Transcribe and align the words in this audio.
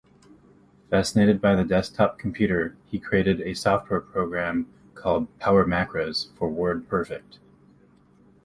Fascinated 0.89 1.39
by 1.39 1.53
the 1.53 1.63
desktop 1.63 2.17
computer, 2.17 2.75
he 2.87 2.97
created 2.99 3.39
a 3.41 3.53
software 3.53 3.99
program 4.01 4.67
called 4.95 5.27
PowerMacros 5.39 6.29
for 6.33 6.49
WordPerfect. 6.49 7.37